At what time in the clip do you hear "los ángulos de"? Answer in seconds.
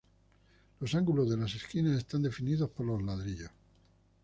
0.79-1.37